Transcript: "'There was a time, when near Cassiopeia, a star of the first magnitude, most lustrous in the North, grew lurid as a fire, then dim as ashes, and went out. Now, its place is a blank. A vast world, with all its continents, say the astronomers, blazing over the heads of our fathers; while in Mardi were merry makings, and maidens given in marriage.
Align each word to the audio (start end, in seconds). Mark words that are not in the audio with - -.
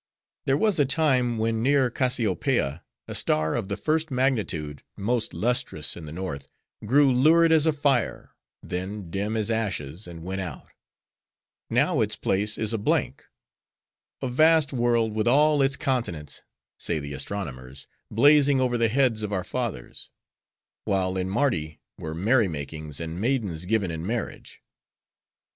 "'There 0.47 0.57
was 0.57 0.79
a 0.79 0.83
time, 0.85 1.37
when 1.37 1.61
near 1.61 1.91
Cassiopeia, 1.91 2.83
a 3.07 3.13
star 3.13 3.53
of 3.53 3.67
the 3.67 3.77
first 3.77 4.09
magnitude, 4.09 4.81
most 4.97 5.31
lustrous 5.31 5.95
in 5.95 6.05
the 6.05 6.11
North, 6.11 6.49
grew 6.83 7.13
lurid 7.13 7.51
as 7.51 7.67
a 7.67 7.71
fire, 7.71 8.31
then 8.63 9.11
dim 9.11 9.37
as 9.37 9.51
ashes, 9.51 10.07
and 10.07 10.23
went 10.23 10.41
out. 10.41 10.67
Now, 11.69 12.01
its 12.01 12.15
place 12.15 12.57
is 12.57 12.73
a 12.73 12.79
blank. 12.79 13.27
A 14.23 14.27
vast 14.27 14.73
world, 14.73 15.13
with 15.13 15.27
all 15.27 15.61
its 15.61 15.75
continents, 15.75 16.41
say 16.79 16.97
the 16.97 17.13
astronomers, 17.13 17.87
blazing 18.09 18.59
over 18.59 18.79
the 18.79 18.89
heads 18.89 19.21
of 19.21 19.31
our 19.31 19.43
fathers; 19.43 20.09
while 20.83 21.15
in 21.15 21.29
Mardi 21.29 21.79
were 21.99 22.15
merry 22.15 22.47
makings, 22.47 22.99
and 22.99 23.21
maidens 23.21 23.65
given 23.65 23.91
in 23.91 24.03
marriage. 24.07 24.63